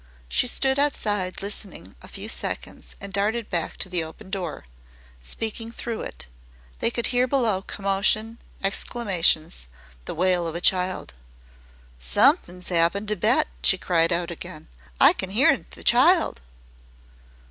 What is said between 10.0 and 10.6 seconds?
the wail of a